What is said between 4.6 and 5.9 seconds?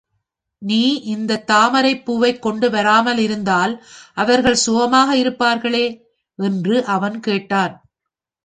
சுகமாக இருப்பார்களே!